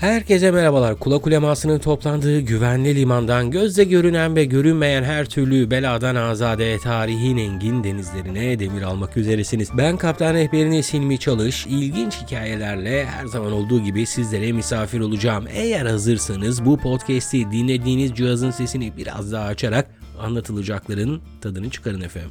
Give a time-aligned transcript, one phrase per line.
[0.00, 0.98] Herkese merhabalar.
[0.98, 7.84] Kula kulemasının toplandığı güvenli limandan gözle görünen ve görünmeyen her türlü beladan azade tarihin engin
[7.84, 9.68] denizlerine demir almak üzeresiniz.
[9.78, 11.66] Ben kaptan rehberiniz Hilmi Çalış.
[11.66, 15.44] İlginç hikayelerle her zaman olduğu gibi sizlere misafir olacağım.
[15.52, 19.86] Eğer hazırsanız bu podcast'i dinlediğiniz cihazın sesini biraz daha açarak
[20.20, 22.30] anlatılacakların tadını çıkarın efendim.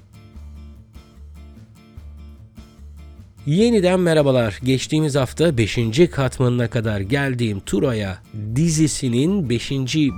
[3.50, 4.60] Yeniden merhabalar.
[4.64, 5.80] Geçtiğimiz hafta 5.
[6.12, 8.18] katmanına kadar geldiğim Turaya
[8.56, 9.72] dizisinin 5.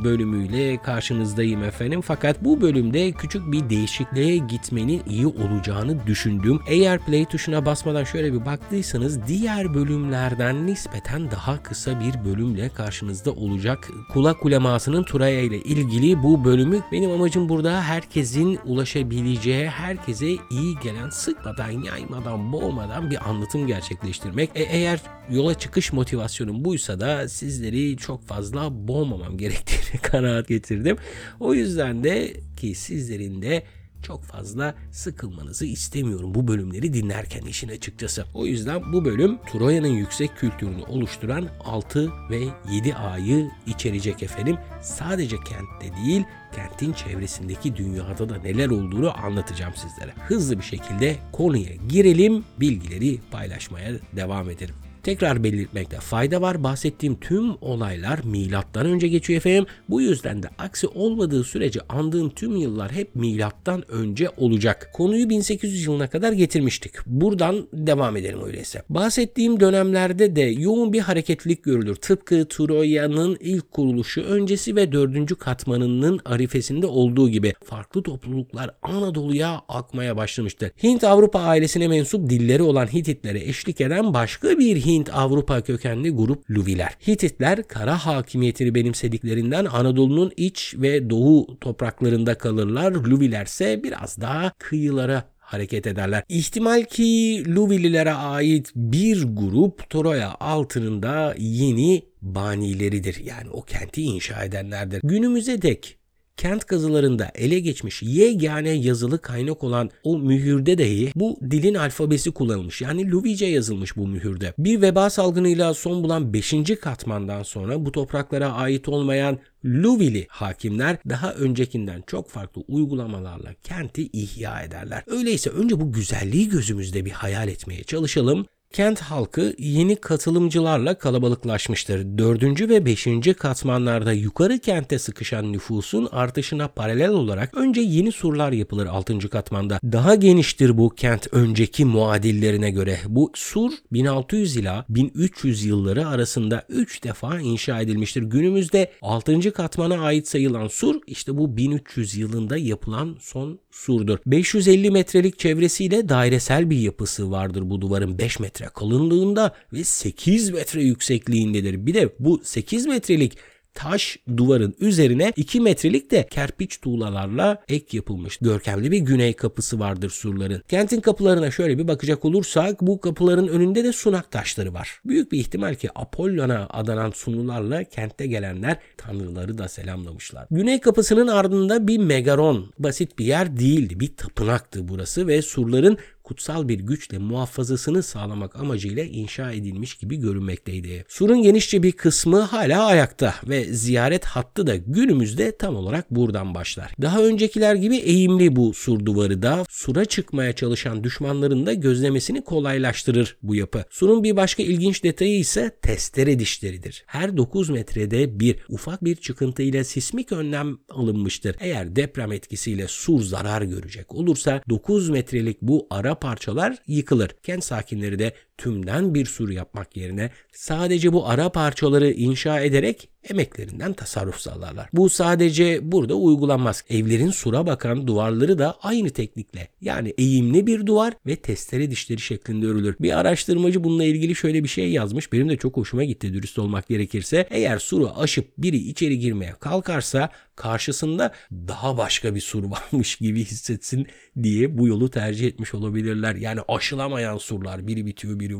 [0.03, 2.01] bölümüyle karşınızdayım efendim.
[2.01, 6.59] Fakat bu bölümde küçük bir değişikliğe gitmenin iyi olacağını düşündüm.
[6.67, 13.31] Eğer play tuşuna basmadan şöyle bir baktıysanız diğer bölümlerden nispeten daha kısa bir bölümle karşınızda
[13.31, 13.89] olacak.
[14.13, 21.09] Kula kulemasının Turaya ile ilgili bu bölümü benim amacım burada herkesin ulaşabileceği, herkese iyi gelen,
[21.09, 24.49] sıkmadan, yaymadan, boğmadan bir anlatım gerçekleştirmek.
[24.55, 30.97] E, eğer yola çıkış motivasyonum buysa da sizleri çok fazla boğmamam gerektiğini kanaat getirdim.
[31.39, 33.63] O yüzden de ki sizlerin de
[34.01, 38.25] çok fazla sıkılmanızı istemiyorum bu bölümleri dinlerken işin açıkçası.
[38.33, 42.39] O yüzden bu bölüm Troya'nın yüksek kültürünü oluşturan 6 ve
[42.71, 44.57] 7 A'yı içerecek efendim.
[44.81, 46.23] Sadece kentte değil
[46.55, 50.13] kentin çevresindeki dünyada da neler olduğunu anlatacağım sizlere.
[50.27, 54.75] Hızlı bir şekilde konuya girelim, bilgileri paylaşmaya devam edelim.
[55.03, 56.63] Tekrar belirtmekte fayda var.
[56.63, 59.65] Bahsettiğim tüm olaylar milattan önce geçiyor efendim.
[59.89, 64.89] Bu yüzden de aksi olmadığı sürece andığım tüm yıllar hep milattan önce olacak.
[64.93, 66.91] Konuyu 1800 yılına kadar getirmiştik.
[67.05, 68.81] Buradan devam edelim öyleyse.
[68.89, 71.95] Bahsettiğim dönemlerde de yoğun bir hareketlilik görülür.
[71.95, 80.17] Tıpkı Troya'nın ilk kuruluşu öncesi ve dördüncü katmanının arifesinde olduğu gibi farklı topluluklar Anadolu'ya akmaya
[80.17, 80.71] başlamıştı.
[80.83, 86.97] Hint Avrupa ailesine mensup dilleri olan Hititlere eşlik eden başka bir Hint-Avrupa kökenli grup Luviler.
[87.07, 92.91] Hititler kara hakimiyetini benimsediklerinden Anadolu'nun iç ve doğu topraklarında kalırlar.
[92.91, 96.23] Luviler ise biraz daha kıyılara hareket ederler.
[96.29, 103.21] İhtimal ki Luvililere ait bir grup Troya altınında yeni banileridir.
[103.25, 105.01] Yani o kenti inşa edenlerdir.
[105.03, 105.97] Günümüze dek
[106.37, 112.81] kent kazılarında ele geçmiş yegane yazılı kaynak olan o mühürde dahi bu dilin alfabesi kullanılmış.
[112.81, 114.53] Yani Luvice yazılmış bu mühürde.
[114.57, 116.53] Bir veba salgınıyla son bulan 5.
[116.81, 124.61] katmandan sonra bu topraklara ait olmayan Luvili hakimler daha öncekinden çok farklı uygulamalarla kenti ihya
[124.61, 125.03] ederler.
[125.07, 128.45] Öyleyse önce bu güzelliği gözümüzde bir hayal etmeye çalışalım.
[128.73, 132.17] Kent halkı yeni katılımcılarla kalabalıklaşmıştır.
[132.17, 132.69] 4.
[132.69, 133.07] ve 5.
[133.37, 139.29] katmanlarda yukarı kente sıkışan nüfusun artışına paralel olarak önce yeni surlar yapılır 6.
[139.29, 139.79] katmanda.
[139.83, 142.99] Daha geniştir bu kent önceki muadillerine göre.
[143.07, 148.21] Bu sur 1600 ila 1300 yılları arasında 3 defa inşa edilmiştir.
[148.23, 149.53] Günümüzde 6.
[149.53, 154.19] katmana ait sayılan sur işte bu 1300 yılında yapılan son surdur.
[154.25, 160.83] 550 metrelik çevresiyle dairesel bir yapısı vardır bu duvarın 5 metre kalınlığında ve 8 metre
[160.83, 161.85] yüksekliğindedir.
[161.85, 163.37] Bir de bu 8 metrelik
[163.73, 168.37] taş duvarın üzerine 2 metrelik de kerpiç tuğlalarla ek yapılmış.
[168.37, 170.63] Görkemli bir güney kapısı vardır surların.
[170.67, 175.01] Kentin kapılarına şöyle bir bakacak olursak bu kapıların önünde de sunak taşları var.
[175.05, 180.47] Büyük bir ihtimal ki Apollon'a adanan sunularla kente gelenler tanrıları da selamlamışlar.
[180.51, 182.73] Güney kapısının ardında bir megaron.
[182.79, 183.99] Basit bir yer değildi.
[183.99, 191.05] Bir tapınaktı burası ve surların kutsal bir güçle muhafazasını sağlamak amacıyla inşa edilmiş gibi görünmekteydi.
[191.07, 196.93] Surun genişçe bir kısmı hala ayakta ve ziyaret hattı da günümüzde tam olarak buradan başlar.
[197.01, 203.37] Daha öncekiler gibi eğimli bu sur duvarı da sura çıkmaya çalışan düşmanların da gözlemesini kolaylaştırır
[203.43, 203.83] bu yapı.
[203.89, 207.03] Surun bir başka ilginç detayı ise testere dişleridir.
[207.07, 211.55] Her 9 metrede bir ufak bir çıkıntıyla sismik önlem alınmıştır.
[211.59, 217.29] Eğer deprem etkisiyle sur zarar görecek olursa 9 metrelik bu ara parçalar yıkılır.
[217.43, 223.93] Kent sakinleri de tümden bir sur yapmak yerine sadece bu ara parçaları inşa ederek emeklerinden
[223.93, 224.89] tasarruf sağlarlar.
[224.93, 226.83] Bu sadece burada uygulanmaz.
[226.89, 232.65] Evlerin sura bakan duvarları da aynı teknikle yani eğimli bir duvar ve testere dişleri şeklinde
[232.65, 232.95] örülür.
[232.99, 235.33] Bir araştırmacı bununla ilgili şöyle bir şey yazmış.
[235.33, 237.47] Benim de çok hoşuma gitti dürüst olmak gerekirse.
[237.49, 244.07] Eğer suru aşıp biri içeri girmeye kalkarsa karşısında daha başka bir sur varmış gibi hissetsin
[244.43, 246.35] diye bu yolu tercih etmiş olabilirler.
[246.35, 248.50] Yani aşılamayan surlar biri bitiyor biri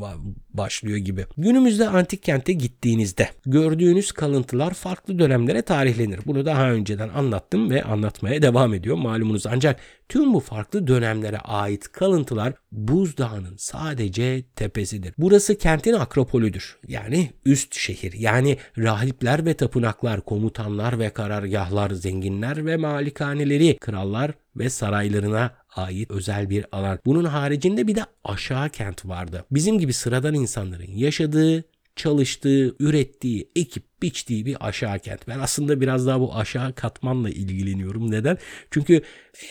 [0.54, 1.26] başlıyor gibi.
[1.38, 6.20] Günümüzde antik kente gittiğinizde gördüğünüz kalıntılar farklı dönemlere tarihlenir.
[6.26, 9.48] Bunu daha önceden anlattım ve anlatmaya devam ediyor malumunuz.
[9.48, 9.80] Ancak
[10.12, 15.14] Tüm bu farklı dönemlere ait kalıntılar buzdağının sadece tepesidir.
[15.18, 16.78] Burası kentin akropolüdür.
[16.88, 18.14] Yani üst şehir.
[18.14, 26.50] Yani rahipler ve tapınaklar, komutanlar ve karargahlar, zenginler ve malikaneleri, krallar ve saraylarına ait özel
[26.50, 27.00] bir alan.
[27.06, 29.46] Bunun haricinde bir de aşağı kent vardı.
[29.52, 31.64] Bizim gibi sıradan insanların yaşadığı
[31.96, 35.28] çalıştığı, ürettiği, ekip biçtiği bir aşağı kent.
[35.28, 38.12] Ben aslında biraz daha bu aşağı katmanla ilgileniyorum.
[38.12, 38.38] Neden?
[38.72, 39.02] Çünkü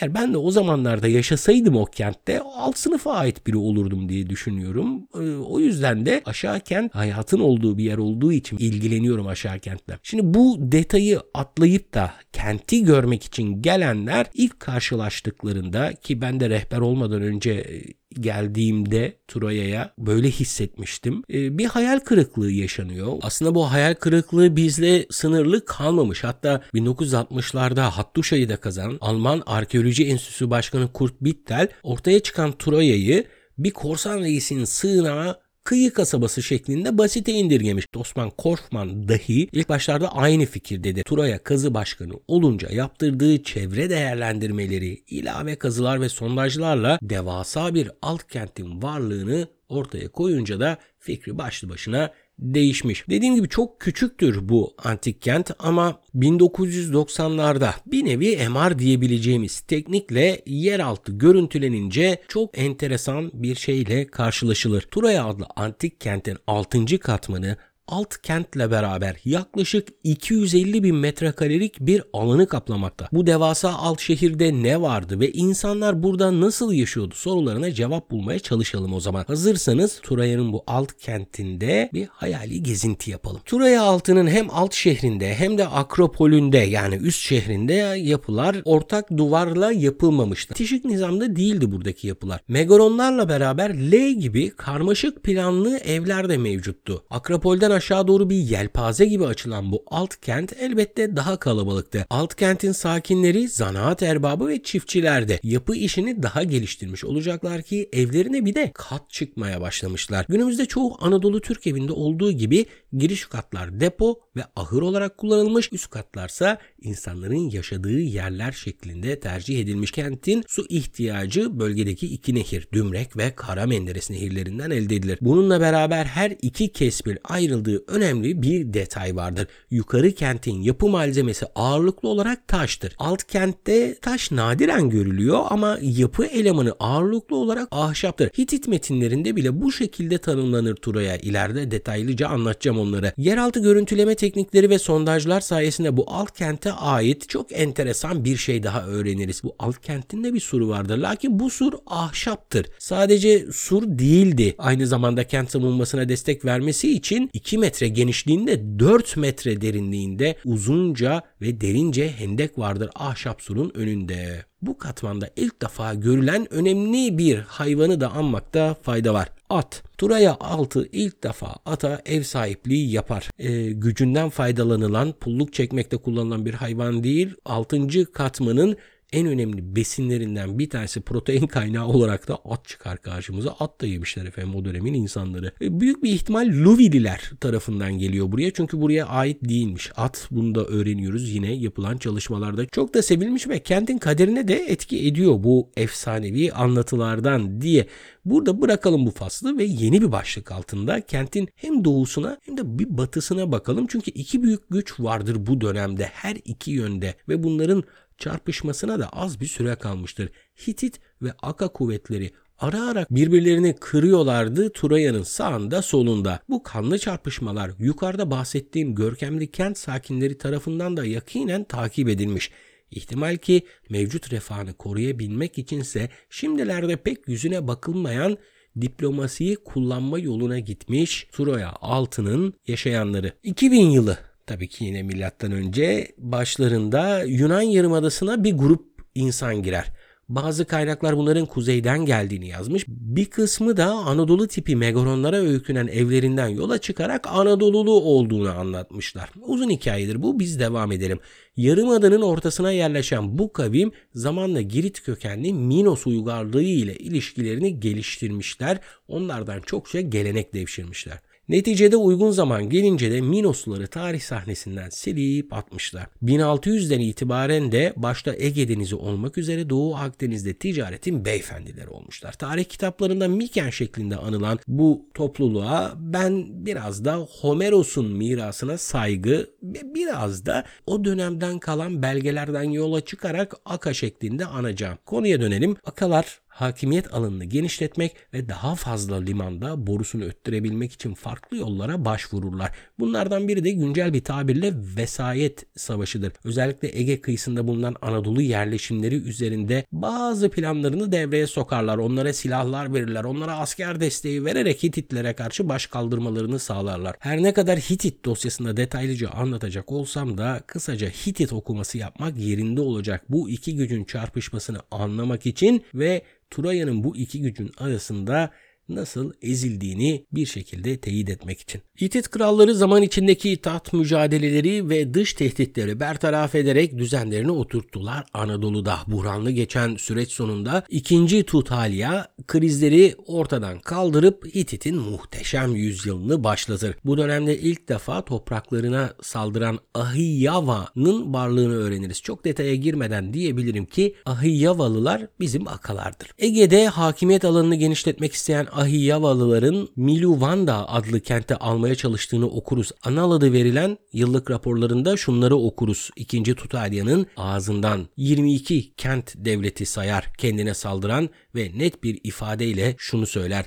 [0.01, 5.09] eğer ben de o zamanlarda yaşasaydım o kentte alt sınıfa ait biri olurdum diye düşünüyorum.
[5.15, 9.99] Ee, o yüzden de aşağı kent hayatın olduğu bir yer olduğu için ilgileniyorum aşağı kentle.
[10.03, 16.79] Şimdi bu detayı atlayıp da kenti görmek için gelenler ilk karşılaştıklarında ki ben de rehber
[16.79, 17.83] olmadan önce e,
[18.21, 21.23] geldiğimde Troya'ya böyle hissetmiştim.
[21.33, 23.19] Ee, bir hayal kırıklığı yaşanıyor.
[23.23, 26.25] Aslında bu hayal kırıklığı bizle sınırlı kalmamış.
[26.25, 33.25] Hatta 1960'larda Hattuşa'yı da kazanan Alman Arkeoloji Enstitüsü Başkanı Kurt Bittel ortaya çıkan Troya'yı
[33.59, 37.87] bir korsan reisin sığınağı kıyı kasabası şeklinde basite indirgemiş.
[37.97, 41.05] Osman Korfman dahi ilk başlarda aynı fikirdedir.
[41.05, 48.83] Turaya kazı başkanı olunca yaptırdığı çevre değerlendirmeleri, ilave kazılar ve sondajlarla devasa bir alt kentin
[48.83, 53.09] varlığını ortaya koyunca da fikri başlı başına değişmiş.
[53.09, 61.13] Dediğim gibi çok küçüktür bu antik kent ama 1990'larda bir nevi MR diyebileceğimiz teknikle yeraltı
[61.13, 64.83] görüntülenince çok enteresan bir şeyle karşılaşılır.
[64.83, 66.99] Turaya adlı antik kentin 6.
[66.99, 67.57] katmanı
[67.91, 73.09] alt kentle beraber yaklaşık 250 bin metrekarelik bir alanı kaplamakta.
[73.13, 78.95] Bu devasa alt şehirde ne vardı ve insanlar burada nasıl yaşıyordu sorularına cevap bulmaya çalışalım
[78.95, 79.25] o zaman.
[79.27, 83.41] Hazırsanız Turaya'nın bu alt kentinde bir hayali gezinti yapalım.
[83.45, 90.55] Turaya altının hem alt şehrinde hem de Akropolünde yani üst şehrinde yapılar ortak duvarla yapılmamıştı.
[90.55, 92.41] Tişik nizamda değildi buradaki yapılar.
[92.49, 97.05] Megaronlarla beraber L gibi karmaşık planlı evler de mevcuttu.
[97.11, 102.07] Akropolden aşağı doğru bir yelpaze gibi açılan bu alt kent elbette daha kalabalıktı.
[102.11, 105.41] Alt kentin sakinleri zanaat erbabı ve çiftçilerdi.
[105.43, 110.27] Yapı işini daha geliştirmiş olacaklar ki evlerine bir de kat çıkmaya başlamışlar.
[110.29, 115.91] Günümüzde çoğu Anadolu Türk evinde olduğu gibi giriş katlar depo ve ahır olarak kullanılmış, üst
[115.91, 119.91] katlarsa insanların yaşadığı yerler şeklinde tercih edilmiş.
[119.91, 125.19] Kentin su ihtiyacı bölgedeki iki nehir, Dümrek ve Kara Menderes nehirlerinden elde edilir.
[125.21, 129.47] Bununla beraber her iki kesbil ayrıldığı önemli bir detay vardır.
[129.71, 132.95] Yukarı kentin yapı malzemesi ağırlıklı olarak taştır.
[132.99, 138.29] Alt kentte taş nadiren görülüyor ama yapı elemanı ağırlıklı olarak ahşaptır.
[138.39, 141.17] Hitit metinlerinde bile bu şekilde tanımlanır Tura'ya.
[141.17, 143.13] İleride detaylıca anlatacağım onları.
[143.17, 148.87] Yeraltı görüntüleme teknikleri ve sondajlar sayesinde bu alt kente ait çok enteresan bir şey daha
[148.87, 149.45] öğreniriz.
[149.45, 150.99] Bu alt kentin de bir suru vardır.
[150.99, 152.67] Lakin bu sur ahşaptır.
[152.79, 154.55] Sadece sur değildi.
[154.59, 161.61] Aynı zamanda kent savunmasına destek vermesi için 2 metre genişliğinde 4 metre derinliğinde uzunca ve
[161.61, 164.45] derince hendek vardır ahşap surun önünde.
[164.63, 169.29] Bu katmanda ilk defa görülen önemli bir hayvanı da anmakta fayda var.
[169.51, 169.83] At.
[169.99, 173.31] Turaya altı ilk defa ata ev sahipliği yapar.
[173.39, 177.35] E, gücünden faydalanılan, pulluk çekmekte kullanılan bir hayvan değil.
[177.45, 178.77] Altıncı katmanın
[179.13, 183.57] en önemli besinlerinden bir tanesi protein kaynağı olarak da at çıkar karşımıza.
[183.61, 185.53] At da yemişler efendim o dönemin insanları.
[185.61, 188.51] E, büyük bir ihtimal Luvililer tarafından geliyor buraya.
[188.51, 189.91] Çünkü buraya ait değilmiş.
[189.97, 192.67] At bunu da öğreniyoruz yine yapılan çalışmalarda.
[192.67, 197.87] Çok da sevilmiş ve kentin kaderine de etki ediyor bu efsanevi anlatılardan diye.
[198.25, 202.99] Burada bırakalım bu faslı ve yeni bir başlık altında kentin hem doğusuna hem de bir
[202.99, 203.87] batısına bakalım.
[203.87, 207.85] Çünkü iki büyük güç vardır bu dönemde her iki yönde ve bunların
[208.21, 210.31] çarpışmasına da az bir süre kalmıştır.
[210.67, 216.41] Hitit ve Aka kuvvetleri ara ara birbirlerini kırıyorlardı Turaya'nın sağında solunda.
[216.49, 222.51] Bu kanlı çarpışmalar yukarıda bahsettiğim görkemli kent sakinleri tarafından da yakinen takip edilmiş.
[222.91, 228.39] İhtimal ki mevcut refahını koruyabilmek içinse şimdilerde pek yüzüne bakılmayan
[228.81, 233.33] diplomasiyi kullanma yoluna gitmiş Troya altının yaşayanları.
[233.43, 239.87] 2000 yılı tabii ki yine milattan önce başlarında Yunan Yarımadası'na bir grup insan girer.
[240.29, 242.85] Bazı kaynaklar bunların kuzeyden geldiğini yazmış.
[242.89, 249.31] Bir kısmı da Anadolu tipi megaronlara öykünen evlerinden yola çıkarak Anadolulu olduğunu anlatmışlar.
[249.43, 251.19] Uzun hikayedir bu biz devam edelim.
[251.57, 258.79] Yarımadanın ortasına yerleşen bu kavim zamanla Girit kökenli Minos uygarlığı ile ilişkilerini geliştirmişler.
[259.09, 261.19] Onlardan çokça gelenek devşirmişler.
[261.51, 266.07] Neticede uygun zaman gelince de Minosluları tarih sahnesinden silip atmışlar.
[266.23, 272.33] 1600'den itibaren de başta Ege Denizi olmak üzere Doğu Akdeniz'de ticaretin beyefendileri olmuşlar.
[272.33, 280.47] Tarih kitaplarında Miken şeklinde anılan bu topluluğa ben biraz da Homeros'un mirasına saygı ve biraz
[280.47, 284.99] da o dönemden kalan belgelerden yola çıkarak Aka şeklinde anacağım.
[285.07, 285.77] Konuya dönelim.
[285.85, 292.71] Akalar hakimiyet alanını genişletmek ve daha fazla limanda borusunu öttürebilmek için farklı yollara başvururlar.
[292.99, 296.33] Bunlardan biri de güncel bir tabirle vesayet savaşıdır.
[296.45, 301.99] Özellikle Ege kıyısında bulunan Anadolu yerleşimleri üzerinde bazı planlarını devreye sokarlar.
[301.99, 303.25] Onlara silahlar verirler.
[303.25, 307.17] Onlara asker desteği vererek Hititlere karşı baş kaldırmalarını sağlarlar.
[307.19, 313.25] Her ne kadar Hitit dosyasında detaylıca anlatacak olsam da kısaca Hitit okuması yapmak yerinde olacak.
[313.29, 318.51] Bu iki gücün çarpışmasını anlamak için ve Troya'nın bu iki gücün arasında
[318.89, 321.83] nasıl ezildiğini bir şekilde teyit etmek için.
[322.01, 328.25] Hitit kralları zaman içindeki taht mücadeleleri ve dış tehditleri bertaraf ederek düzenlerini oturttular.
[328.35, 331.43] Anadolu'da buhranlı geçen süreç sonunda 2.
[331.43, 336.97] Tutalya krizleri ortadan kaldırıp Hitit'in muhteşem yüzyılını başlatır.
[337.05, 342.23] Bu dönemde ilk defa topraklarına saldıran Ahiyava'nın varlığını öğreniriz.
[342.23, 346.31] Çok detaya girmeden diyebilirim ki Ahiyavalılar bizim akalardır.
[346.39, 352.93] Ege'de hakimiyet alanını genişletmek isteyen Ahiyavalıların Miluvanda adlı kente almaya çalıştığını okuruz.
[353.03, 356.11] Anal adı verilen yıllık raporlarında şunları okuruz.
[356.17, 363.67] İkinci Tutalya'nın ağzından 22 kent devleti sayar kendine saldıran ve net bir ifadeyle şunu söyler.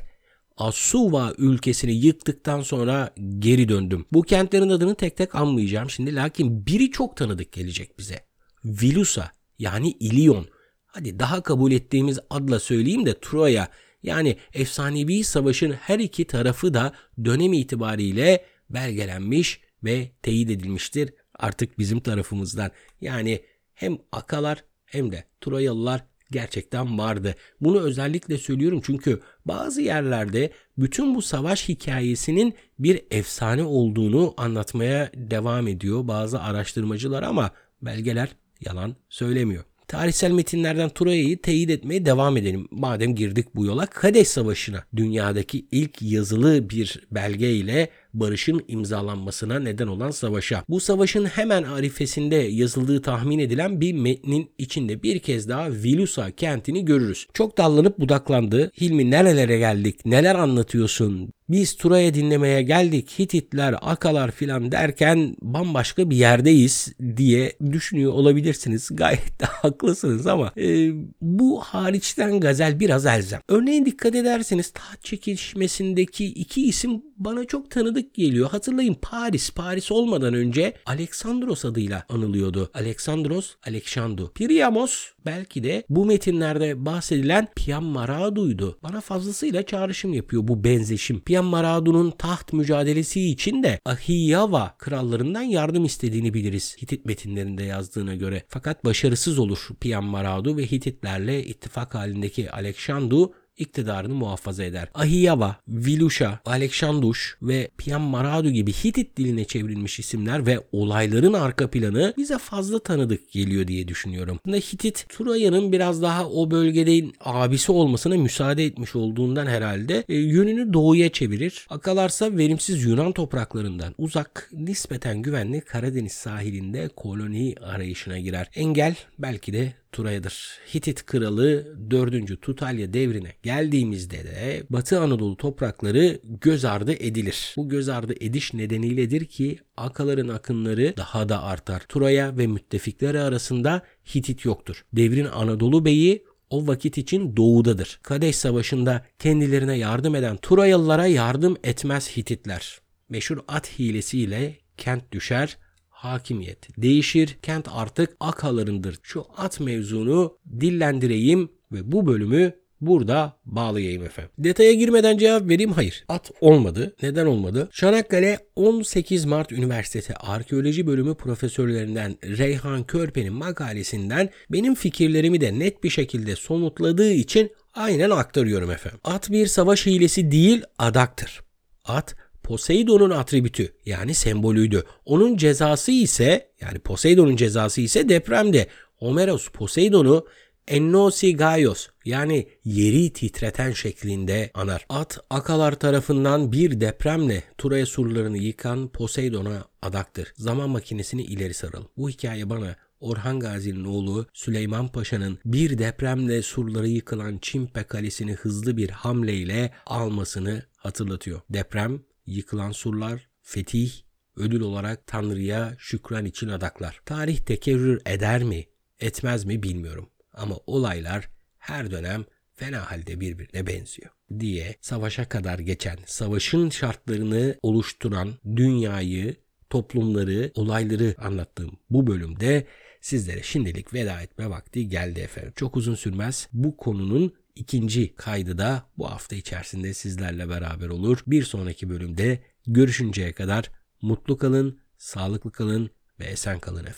[0.57, 4.05] Asuva ülkesini yıktıktan sonra geri döndüm.
[4.13, 8.19] Bu kentlerin adını tek tek anmayacağım şimdi lakin biri çok tanıdık gelecek bize.
[8.65, 10.45] Vilusa yani İlyon.
[10.85, 13.69] Hadi daha kabul ettiğimiz adla söyleyeyim de Troya
[14.03, 16.93] yani efsanevi savaşın her iki tarafı da
[17.25, 22.71] dönem itibariyle belgelenmiş ve teyit edilmiştir artık bizim tarafımızdan.
[23.01, 23.41] Yani
[23.73, 27.35] hem Akalar hem de Troyalılar gerçekten vardı.
[27.61, 35.67] Bunu özellikle söylüyorum çünkü bazı yerlerde bütün bu savaş hikayesinin bir efsane olduğunu anlatmaya devam
[35.67, 38.29] ediyor bazı araştırmacılar ama belgeler
[38.61, 39.63] yalan söylemiyor.
[39.93, 42.67] Tarihsel metinlerden Troya'yı teyit etmeye devam edelim.
[42.71, 49.87] Madem girdik bu yola Kadeş Savaşı'na dünyadaki ilk yazılı bir belge ile barışın imzalanmasına neden
[49.87, 50.63] olan savaşa.
[50.69, 56.85] Bu savaşın hemen arifesinde yazıldığı tahmin edilen bir metnin içinde bir kez daha Vilusa kentini
[56.85, 57.27] görürüz.
[57.33, 58.71] Çok dallanıp budaklandı.
[58.81, 66.15] Hilmi nerelere geldik, neler anlatıyorsun, biz Tura'ya dinlemeye geldik Hititler, Akalar filan derken bambaşka bir
[66.15, 68.89] yerdeyiz diye düşünüyor olabilirsiniz.
[68.95, 70.91] Gayet de haklısınız ama e,
[71.21, 73.41] bu hariçten gazel biraz elzem.
[73.49, 78.49] Örneğin dikkat ederseniz taht çekişmesindeki iki isim bana çok tanıdık geliyor.
[78.49, 82.71] Hatırlayın Paris, Paris olmadan önce Alexandros adıyla anılıyordu.
[82.73, 84.31] Alexandros, Alexandu.
[84.35, 88.77] Priamos belki de bu metinlerde bahsedilen Piammaradu'ydu.
[88.83, 91.19] Bana fazlasıyla çağrışım yapıyor bu benzeşim.
[91.19, 98.43] Piammaradu'nun taht mücadelesi için de Ahiyava krallarından yardım istediğini biliriz Hitit metinlerinde yazdığına göre.
[98.47, 104.87] Fakat başarısız olur Piammaradu ve Hititlerle ittifak halindeki Alexandu iktidarını muhafaza eder.
[104.93, 112.37] Ahiyava, Vilusha, Aleksandruş ve Piammaradu gibi Hitit diline çevrilmiş isimler ve olayların arka planı bize
[112.37, 114.39] fazla tanıdık geliyor diye düşünüyorum.
[114.43, 120.73] Aslında Hitit, Troya'nın biraz daha o bölgede abisi olmasına müsaade etmiş olduğundan herhalde e, yönünü
[120.73, 121.67] doğuya çevirir.
[121.69, 128.49] Akalarsa verimsiz Yunan topraklarından uzak, nispeten güvenli Karadeniz sahilinde koloni arayışına girer.
[128.55, 130.59] Engel belki de Turaya'dır.
[130.75, 132.41] Hitit kralı 4.
[132.41, 137.53] Tutalya devrine geldiğimizde de Batı Anadolu toprakları göz ardı edilir.
[137.57, 141.83] Bu göz ardı ediş nedeniyledir ki Akaların akınları daha da artar.
[141.89, 143.81] Turaya ve müttefikleri arasında
[144.15, 144.85] Hitit yoktur.
[144.93, 147.99] Devrin Anadolu beyi o vakit için doğudadır.
[148.03, 152.79] Kadeş Savaşı'nda kendilerine yardım eden Turayalılara yardım etmez Hititler.
[153.09, 155.57] Meşhur at hilesiyle kent düşer,
[156.03, 157.37] hakimiyet değişir.
[157.41, 158.99] Kent artık akalarındır.
[159.03, 164.31] Şu at mevzunu dillendireyim ve bu bölümü burada bağlayayım efendim.
[164.37, 165.71] Detaya girmeden cevap vereyim.
[165.71, 166.05] Hayır.
[166.09, 166.95] At olmadı.
[167.01, 167.69] Neden olmadı?
[167.71, 175.89] Çanakkale 18 Mart Üniversitesi Arkeoloji Bölümü profesörlerinden Reyhan Körpe'nin makalesinden benim fikirlerimi de net bir
[175.89, 178.99] şekilde somutladığı için aynen aktarıyorum efendim.
[179.03, 181.41] At bir savaş hilesi değil adaktır.
[181.85, 184.83] At Poseidon'un atribütü yani sembolüydü.
[185.05, 188.67] Onun cezası ise yani Poseidon'un cezası ise depremde.
[188.95, 190.25] Homeros Poseidon'u
[190.67, 194.85] Ennosi Gaios yani yeri titreten şeklinde anar.
[194.89, 200.33] At Akalar tarafından bir depremle Troya surlarını yıkan Poseidon'a adaktır.
[200.37, 201.87] Zaman makinesini ileri saralım.
[201.97, 208.77] Bu hikaye bana Orhan Gazi'nin oğlu Süleyman Paşa'nın bir depremle surları yıkılan Çimpe Kalesi'ni hızlı
[208.77, 211.41] bir hamleyle almasını hatırlatıyor.
[211.49, 213.91] Deprem, yıkılan surlar, fetih,
[214.35, 217.01] ödül olarak Tanrı'ya şükran için adaklar.
[217.05, 218.65] Tarih tekerrür eder mi,
[218.99, 220.09] etmez mi bilmiyorum.
[220.33, 228.33] Ama olaylar her dönem fena halde birbirine benziyor diye savaşa kadar geçen, savaşın şartlarını oluşturan
[228.55, 229.35] dünyayı,
[229.69, 232.67] toplumları, olayları anlattığım bu bölümde
[233.01, 235.53] sizlere şimdilik veda etme vakti geldi efendim.
[235.55, 236.47] Çok uzun sürmez.
[236.53, 241.23] Bu konunun ikinci kaydı da bu hafta içerisinde sizlerle beraber olur.
[241.27, 246.93] Bir sonraki bölümde görüşünceye kadar mutlu kalın, sağlıklı kalın ve esen kalın efendim.